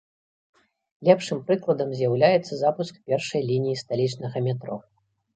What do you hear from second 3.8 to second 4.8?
сталічнага метро.